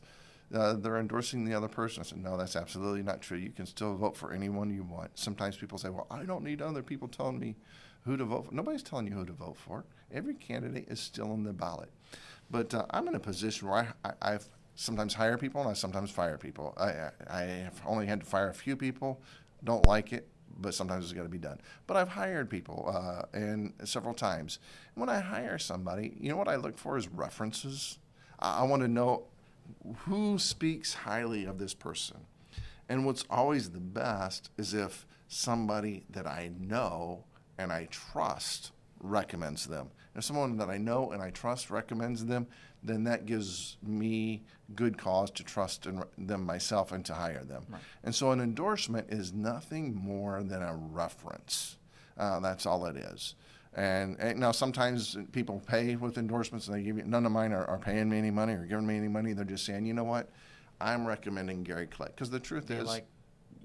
[0.54, 2.02] uh, they're endorsing the other person.
[2.02, 3.38] I said, no, that's absolutely not true.
[3.40, 5.18] You can still vote for anyone you want.
[5.18, 7.56] Sometimes people say, well, I don't need other people telling me
[8.06, 8.54] who to vote for.
[8.54, 9.84] Nobody's telling you who to vote for.
[10.12, 11.90] Every candidate is still on the ballot.
[12.52, 15.74] But uh, I'm in a position where I, I, I've sometimes hire people and I
[15.74, 16.74] sometimes fire people.
[16.78, 19.22] I, I, have only had to fire a few people.
[19.64, 20.28] Don't like it,
[20.60, 21.60] but sometimes it's got to be done.
[21.88, 24.60] But I've hired people uh, and several times.
[24.96, 28.00] When I hire somebody, you know what I look for is references.
[28.40, 29.24] I, I want to know
[30.06, 32.18] who speaks highly of this person.
[32.90, 37.24] And what's always the best is if somebody that I know
[37.58, 39.90] and I trust recommends them.
[40.16, 42.48] If someone that I know and I trust recommends them,
[42.84, 44.44] then that gives me
[44.76, 47.66] good cause to trust in them myself and to hire them.
[47.70, 47.82] Right.
[48.04, 51.78] And so an endorsement is nothing more than a reference.
[52.18, 53.36] Uh, that's all it is.
[53.76, 57.54] And, and now sometimes people pay with endorsements and they give you, none of mine
[57.54, 59.34] are, are paying me any money or giving me any money.
[59.34, 60.30] They're just saying, you know what?
[60.80, 62.16] I'm recommending Gary Click.
[62.16, 63.08] Because the truth They is, like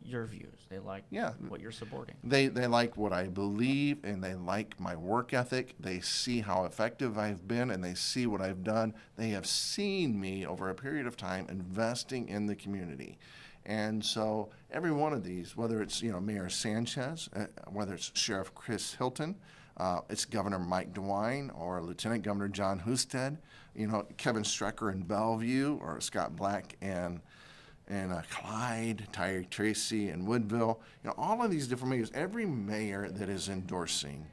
[0.08, 0.66] your views.
[0.68, 1.32] They like Yeah.
[1.48, 2.16] what you're supporting.
[2.24, 5.74] they, they like what I believe and they like my work ethic.
[5.78, 8.94] They see how effective I've been and they see what I've done.
[9.16, 13.18] They have seen me over a period of time investing in the community.
[13.66, 18.10] And so every one of these, whether it's you know Mayor Sanchez, uh, whether it's
[18.14, 19.36] Sheriff Chris Hilton,
[19.76, 23.38] Uh, it's Governor Mike DeWine or Lieutenant Governor Jon Husted,
[23.76, 27.20] you know, Kevin Strecker in Bellevue or Scott Black and
[27.88, 30.80] and uh, Clyde, Tyre Tracy and Woodville.
[31.02, 32.10] You know, all of these different mayors.
[32.14, 34.26] Every mayor that is endorsing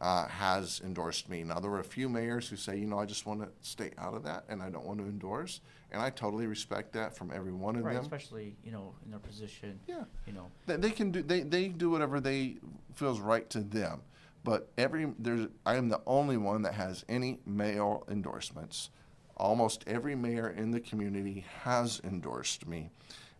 [0.00, 1.44] uh, has endorsed me.
[1.44, 3.90] Now, there were a few mayors who say, you know, I just want to stay
[3.98, 5.60] out of that and I don't want to endorse.
[5.92, 8.02] And I totally respect that from every one of Right, them.
[8.02, 9.78] especially you know in their position.
[9.86, 10.04] Yeah.
[10.26, 10.50] You know.
[10.66, 12.56] They, they can do they, they do whatever they
[12.94, 14.00] feels right to them.
[14.42, 18.90] But every there's I am the only one that has any mayoral endorsements.
[19.36, 22.90] Almost every mayor in the community has endorsed me.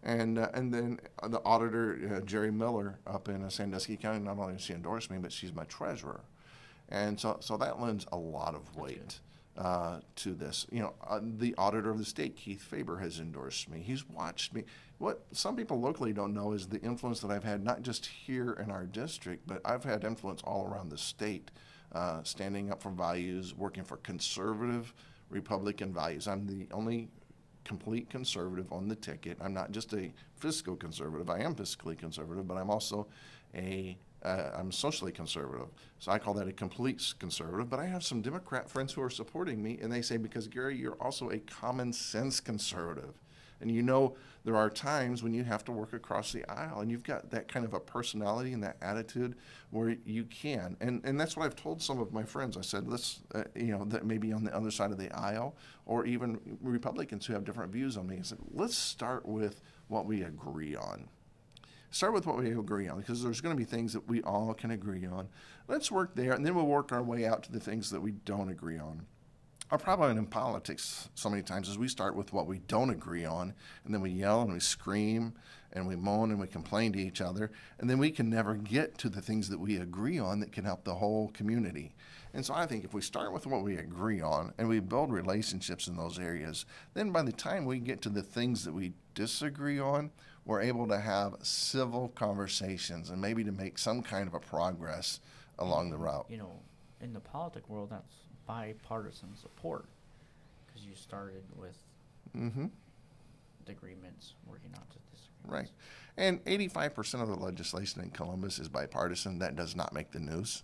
[0.02, 4.38] And, uh, and then the auditor, uh, Jerry Miller, up in uh, Sandusky County, not
[4.38, 6.20] only does she endorse me, but she's my treasurer.
[6.90, 9.20] And so, so that lends a lot of weight
[9.56, 10.66] uh, to this.
[10.70, 13.80] You know, uh, the auditor of the state, Keith Faber, has endorsed me.
[13.80, 14.64] He's watched me.
[14.98, 18.52] What some people locally don't know is the influence that I've had, not just here
[18.62, 21.50] in our district, but I've had influence all around the state,
[21.92, 24.92] uh, standing up for values, working for conservative
[25.30, 26.28] Republican values.
[26.28, 27.08] I'm the only
[27.64, 29.38] complete conservative on the ticket.
[29.40, 31.30] I'm not just a fiscal conservative.
[31.30, 33.06] I am fiscally conservative, but I'm also
[33.54, 35.68] a uh, I'm socially conservative.
[35.98, 37.68] So I call that a complete conservative.
[37.68, 40.78] But I have some Democrat friends who are supporting me, and they say because Gary,
[40.78, 43.14] you're also a common sense conservative.
[43.60, 46.90] And you know, there are times when you have to work across the aisle, and
[46.90, 49.36] you've got that kind of a personality and that attitude
[49.70, 50.76] where you can.
[50.80, 52.56] And and that's what I've told some of my friends.
[52.56, 55.56] I said, let's, uh, you know, that maybe on the other side of the aisle,
[55.86, 58.18] or even Republicans who have different views on me.
[58.18, 61.08] I said, let's start with what we agree on
[61.94, 64.52] start with what we agree on because there's going to be things that we all
[64.52, 65.28] can agree on.
[65.68, 68.10] Let's work there, and then we'll work our way out to the things that we
[68.12, 69.06] don't agree on.
[69.74, 73.24] Our problem in politics so many times is we start with what we don't agree
[73.24, 73.52] on,
[73.84, 75.34] and then we yell and we scream
[75.72, 78.96] and we moan and we complain to each other, and then we can never get
[78.98, 81.92] to the things that we agree on that can help the whole community.
[82.34, 85.10] And so I think if we start with what we agree on and we build
[85.10, 88.92] relationships in those areas, then by the time we get to the things that we
[89.16, 90.12] disagree on,
[90.44, 95.18] we're able to have civil conversations and maybe to make some kind of a progress
[95.58, 96.26] along the route.
[96.28, 96.60] You know,
[97.00, 98.14] in the politic world, that's
[98.46, 99.86] bipartisan support
[100.66, 101.76] because you started with
[102.36, 102.66] Mm-hmm.
[103.68, 105.30] agreements working out to disagreements.
[105.46, 105.70] Right.
[106.16, 109.38] And 85% of the legislation in Columbus is bipartisan.
[109.38, 110.62] That does not make the news.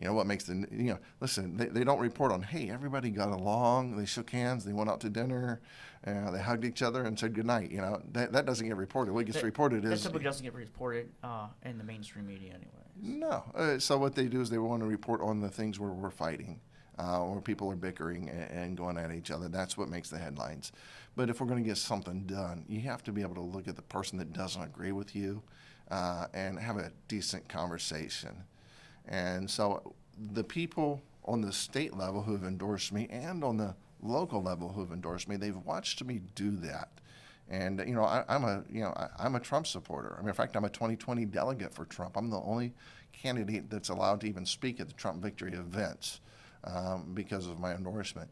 [0.00, 3.10] You know, what makes the, you know, listen, they, they don't report on, hey, everybody
[3.10, 5.60] got along, they shook hands, they went out to dinner,
[6.06, 7.70] uh, they hugged each other and said goodnight.
[7.70, 9.14] You know, that, that doesn't get reported.
[9.14, 10.02] What gets That- reported That is.
[10.02, 12.70] typically doesn't get reported uh, in the mainstream media, anyway.
[13.00, 13.44] No.
[13.54, 16.10] Uh, so what they do is they want to report on the things where we're
[16.10, 16.60] fighting,
[16.98, 19.48] uh, where people are bickering and, and going at each other.
[19.48, 20.72] That's what makes the headlines.
[21.14, 23.68] But if we're going to get something done, you have to be able to look
[23.68, 25.42] at the person that doesn't agree with you
[25.90, 28.36] uh, and have a decent conversation.
[29.08, 29.94] And so
[30.32, 34.68] the people on the state level who have endorsed me and on the local level
[34.68, 36.88] who have endorsed me, they've watched me do that.
[37.48, 40.16] And you know, I, I'm a you know I, I'm a Trump supporter.
[40.18, 42.16] I mean, in fact, I'm a 2020 delegate for Trump.
[42.16, 42.72] I'm the only
[43.12, 46.20] candidate that's allowed to even speak at the Trump victory events
[46.64, 48.28] um, because of my endorsement.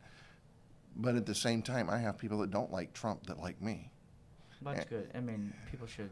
[0.97, 3.91] But at the same time, I have people that don't like Trump that like me.
[4.63, 4.85] That's Eh.
[4.89, 5.11] good.
[5.15, 6.11] I mean, people should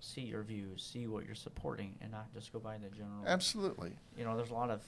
[0.00, 3.24] see your views, see what you're supporting, and not just go by the general.
[3.26, 3.92] Absolutely.
[4.16, 4.82] You know, there's a lot of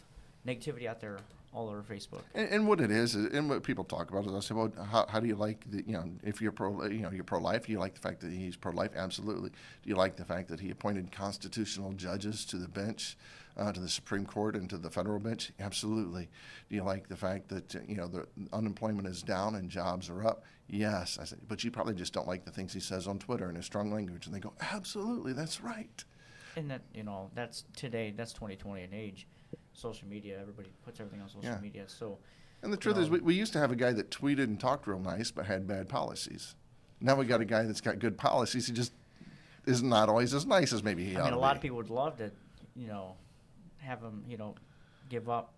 [0.46, 1.18] negativity out there
[1.52, 2.22] all over Facebook.
[2.34, 4.72] And, and what it is, is- and what people talk about is, I say, well,
[4.90, 7.66] how, how do you like the, you know, if you're pro, you know, you're pro-life,
[7.66, 8.90] do you like the fact that he's pro-life?
[8.96, 9.50] Absolutely.
[9.50, 13.16] Do you like the fact that he appointed constitutional judges to the bench,
[13.56, 15.52] uh, to the Supreme Court and to the federal bench?
[15.60, 16.28] Absolutely.
[16.68, 20.08] Do you like the fact that, uh, you know, the unemployment is down and jobs
[20.10, 20.44] are up?
[20.68, 21.18] Yes.
[21.20, 23.56] I said, but you probably just don't like the things he says on Twitter and
[23.56, 24.26] his strong language.
[24.26, 26.04] And they go, absolutely, that's right.
[26.56, 29.26] And that, you know, that's today, that's 2020 and age.
[29.72, 31.58] Social media, everybody puts everything on social Yeah.
[31.60, 31.84] media.
[31.88, 32.18] So,
[32.62, 34.86] And the truth is, we, we used to have a guy that tweeted and talked
[34.86, 36.54] real nice, but had bad policies.
[37.00, 38.66] Now we got a guy that's got good policies.
[38.68, 38.92] He just
[39.66, 41.58] is not always as nice as maybe he I ought mean, a to lot be.
[41.58, 42.30] of people would love to,
[42.76, 43.16] you know,
[43.84, 44.54] have him, you know,
[45.08, 45.52] give up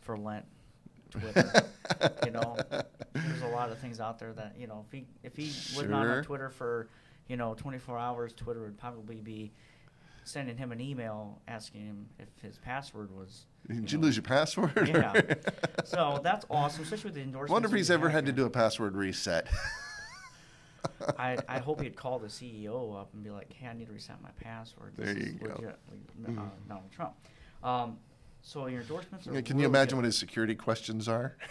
[0.00, 0.44] for Lent.
[1.10, 1.68] Twitter,
[2.24, 2.56] you know,
[3.12, 5.86] there's a lot of things out there that you know, if he if he was
[5.88, 6.88] not on Twitter for,
[7.28, 9.52] you know, 24 hours, Twitter would probably be
[10.24, 13.44] sending him an email asking him if his password was.
[13.68, 14.88] Did you lose your password?
[14.88, 15.34] Yeah.
[15.84, 17.52] So that's awesome, especially with the endorsements.
[17.52, 19.48] Wonder if he's ever had to do a password reset.
[21.18, 23.92] I, I hope he'd call the CEO up and be like, "Hey, I need to
[23.92, 25.48] reset my password." There you is go.
[25.48, 26.50] legit, like, uh, Mhm.
[26.68, 27.14] Donald Trump.
[27.62, 27.98] Um,
[28.42, 29.34] so your endorsements are.
[29.34, 29.96] Yeah, Can you really imagine good.
[29.96, 31.36] what his security questions are?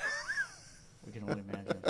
[1.03, 1.81] We can only imagine.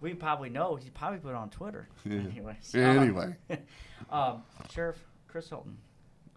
[0.00, 0.74] we probably know.
[0.76, 1.88] He probably put it on Twitter.
[2.04, 2.20] Yeah.
[2.20, 2.74] Anyways.
[2.74, 3.36] Anyway.
[4.10, 4.42] um,
[4.72, 4.96] Sheriff
[5.28, 5.76] Chris Hilton,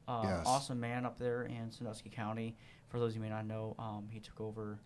[0.08, 0.44] Uh, Yes.
[0.46, 2.56] Awesome man up there in Sandusky County.
[2.90, 4.78] For those who may not know, um, he took over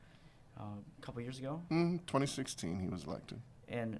[0.59, 3.39] uh, a couple years ago, Mm, 2016, he was elected.
[3.67, 3.99] and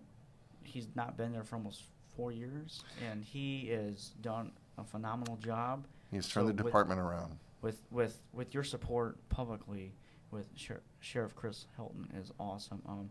[0.63, 1.83] he's not been there for almost
[2.15, 6.99] four years, and he is done a phenomenal job He's turned So the with- department
[6.99, 7.37] around.
[7.61, 9.93] with with with your support publicly
[10.31, 12.81] with Sher- Sheriff Chris Hilton is awesome.
[12.87, 13.09] Um,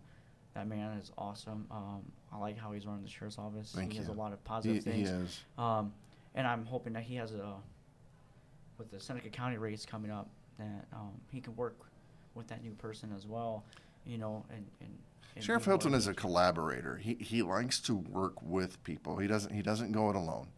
[0.55, 1.67] that man is awesome.
[1.71, 2.03] Um,
[2.33, 3.73] I like how he's running the sheriff's office.
[3.75, 5.09] Thank he has a lot of He, positive he things.
[5.11, 5.41] is.
[5.57, 5.93] Um,
[6.35, 7.55] and I'm hoping that he has a
[8.79, 10.29] with the Seneca County race coming up
[10.59, 11.77] that um, he can work
[12.35, 13.65] with that new person as well.
[14.05, 16.97] You know, and, and Sheriff Hilton is a collaborator.
[16.97, 19.19] He he likes to work with people.
[19.19, 20.49] He doesn't he doesn't go it alone.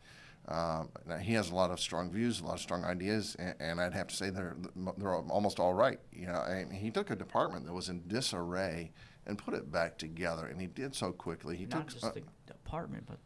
[0.50, 3.54] Um, now he has a lot of strong views, a lot of strong ideas, and,
[3.60, 4.56] and I'd have to say they're
[4.98, 6.00] they're almost all right.
[6.12, 8.90] You know, I mean, he took a department that was in disarray
[9.26, 11.56] and put it back together, and he did so quickly.
[11.56, 13.18] He not took just uh, the department, but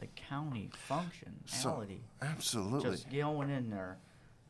[0.00, 2.00] the county so functionality.
[2.20, 2.90] absolutely.
[2.90, 3.96] just going in there,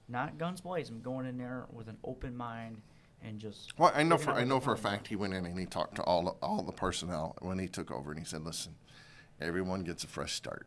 [0.09, 2.83] not guns blazing, going in there with an open mind
[3.23, 3.79] and just.
[3.79, 5.95] Well, I know for I know for a fact he went in and he talked
[5.97, 8.75] to all all the personnel when he took over, and he said, "Listen,
[9.41, 10.67] everyone gets a fresh start.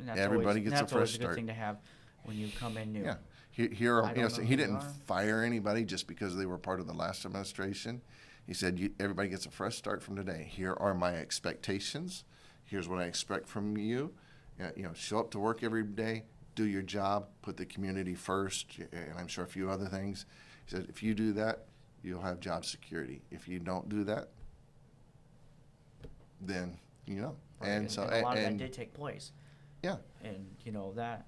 [0.00, 1.36] And that's everybody always, gets a that's always fresh a good start.
[1.36, 1.78] thing to have
[2.24, 3.02] when you come in new.
[3.04, 3.16] Yeah.
[3.50, 4.92] He, here, I you know, don't so know he they didn't are.
[5.06, 8.00] fire anybody just because they were part of the last administration.
[8.46, 10.48] He said, you, everybody gets a fresh start from today.
[10.50, 12.24] Here are my expectations.
[12.64, 14.12] Here's what I expect from you.
[14.60, 18.14] Uh, you know, show up to work every day, do your job, put the community
[18.14, 20.26] first, and I'm sure a few other things.
[20.66, 21.66] He said, if you do that,
[22.02, 23.22] you'll have job security.
[23.30, 24.28] If you don't do that,
[26.40, 27.36] then, you know.
[27.60, 29.32] Right, And, so, a lot of and, that did take place,
[29.82, 29.96] yeah.
[30.22, 31.26] and you know that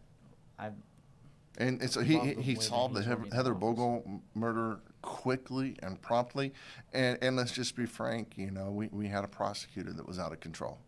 [0.58, 0.74] I've
[1.58, 3.50] And, so he, Love he, the he that solved the he's Heather, running the Heather
[3.52, 3.60] office.
[3.60, 6.52] Bogle murder quickly and promptly.
[6.92, 10.18] And, and let's just be frank, you know, we, we had a prosecutor that was
[10.18, 10.78] out of control.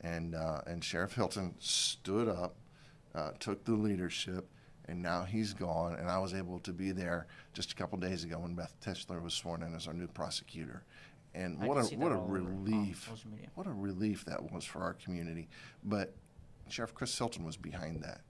[0.00, 2.56] And, uh, and Sheriff Hilton stood up,
[3.14, 4.48] uh, took the leadership,
[4.86, 5.94] and now he's gone.
[5.94, 9.22] And I was able to be there just a couple days ago when Beth Tischler
[9.22, 10.82] was sworn in as our new prosecutor.
[11.34, 13.08] And I what can a see what a all over, um, relief!
[13.08, 13.48] social media.
[13.54, 15.48] What a relief that was for our community.
[15.82, 16.14] But
[16.68, 18.20] Sheriff Chris Hilton was behind that.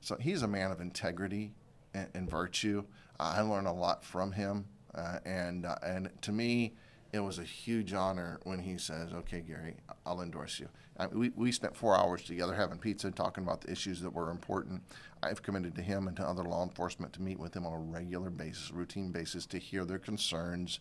[0.00, 1.52] So he's a man of integrity
[1.94, 2.84] and, and virtue.
[3.18, 6.74] I learned a lot from him, uh, and uh, and to me,
[7.12, 9.76] it was a huge honor when he says, "Okay, Gary,
[10.06, 13.60] I'll endorse you." I, we we spent four hours together having pizza, and talking about
[13.60, 14.82] the issues that were important.
[15.22, 17.78] I've committed to him and to other law enforcement to meet with them on a
[17.78, 20.80] regular basis, routine basis, to hear their concerns,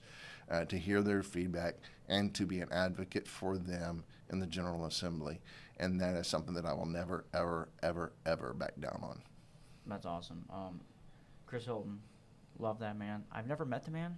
[0.49, 1.75] uh, to hear their feedback,
[2.07, 5.41] and to be an advocate for them in the General Assembly.
[5.79, 9.21] And that is something that I will never, ever, ever, ever back down on.
[9.87, 10.45] that's awesome.
[10.53, 10.81] Um,
[11.45, 11.99] Chris Hilton,
[12.59, 13.23] love that man.
[13.31, 14.17] I've never met the man.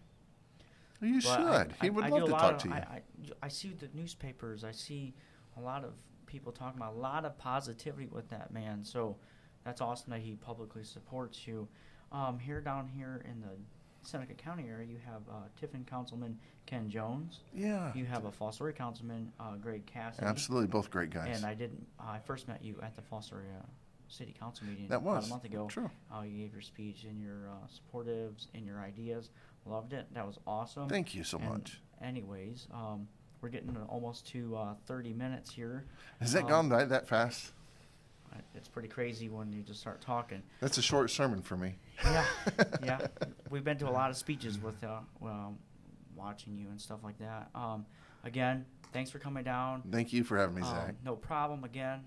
[1.02, 1.32] You should.
[1.32, 2.74] I- he I- would I love to talk of- to you.
[2.74, 3.02] I, I,
[3.44, 4.64] I see the newspapers.
[4.64, 5.14] I see
[5.58, 5.94] a lot of
[6.26, 8.84] people talking about a lot of positivity with that man.
[8.84, 9.18] So
[9.64, 11.68] that's awesome that he publicly supports you.
[12.12, 13.56] Um, here down here in the
[14.04, 17.40] Seneca County area, you have uh, Tiffin Councilman Ken Jones.
[17.54, 17.92] yeah.
[17.96, 20.26] You have a Fostoria Councilman uh, Greg Cassidy.
[20.28, 21.36] Absolutely, both great guys.
[21.38, 21.86] And I didn't.
[22.00, 23.66] I first met you at the Fostoria
[24.08, 25.68] City Council meeting That about was a month ago.
[25.70, 25.90] true.
[26.14, 29.30] Uh, you gave your speech and your uh, supportives and your ideas.
[29.66, 30.08] Loved it.
[30.14, 30.90] That was awesome.
[30.90, 31.80] Thank you so And much.
[32.04, 33.08] Anyways, um,
[33.42, 35.86] we're getting almost to uh, 30 minutes here.
[36.20, 37.52] Has that um, gone by that fast?
[38.56, 40.42] It's pretty crazy when you just start talking.
[40.60, 41.76] That's a short sermon for me.
[42.04, 42.26] Yeah,
[42.84, 43.08] yeah.
[43.50, 45.56] We've been to a lot of speeches with uh, well,
[46.16, 47.50] watching you and stuff like that.
[47.56, 47.86] Um,
[48.24, 49.84] again, thanks for coming down.
[49.92, 50.96] Thank you for having me, Um, Zach.
[51.06, 51.64] no problem.
[51.64, 52.02] Again,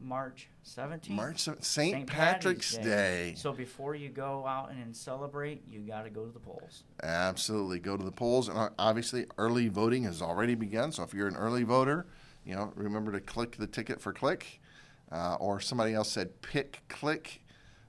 [0.00, 1.10] March 17th.
[1.10, 2.06] March seventh, St.
[2.06, 3.34] Patrick's Day.
[3.36, 6.84] So before you go out and celebrate, you got to go to the polls.
[7.02, 7.78] Absolutely.
[7.78, 8.48] Go to the polls.
[8.48, 10.92] And uh, obviously, early voting has already begun.
[10.92, 12.06] So if you're an early voter,
[12.44, 14.60] you know, remember to click the ticket for click.
[15.12, 17.42] Uh, or somebody else said pick click.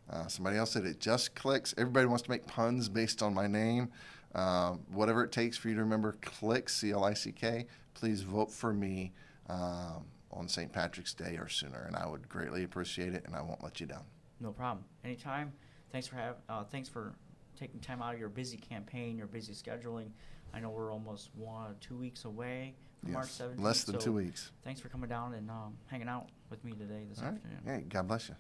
[0.10, 1.74] Uh, somebody else said it just clicks.
[1.78, 3.90] Everybody wants to make puns based on my name.
[4.36, 8.22] Um, whatever it takes for you to remember click, C L I C K, please
[8.22, 9.14] vote for me
[9.50, 10.72] um, on St.
[10.72, 11.86] Patrick's Day or sooner.
[11.88, 14.04] And I would greatly appreciate it, and I won't let you down.
[14.40, 14.86] No problem.
[15.04, 15.52] Anytime.
[15.92, 16.36] Thanks for have.
[16.48, 17.16] Uh, thanks for
[17.60, 20.10] taking time out of your busy campaign, your busy scheduling.
[20.54, 23.62] I know we're almost one, two weeks away from March Yes, 17th.
[23.64, 24.52] less than so two weeks.
[24.64, 27.36] Thanks for coming down and um, hanging out with me today this All right.
[27.36, 27.62] afternoon.
[27.66, 28.36] Hey, God bless you.